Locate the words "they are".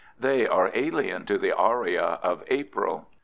0.19-0.71